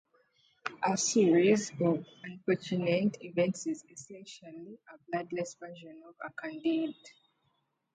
[0.81, 6.95] A Series Of Unfortunate Events is essentially a bloodless version of Candide.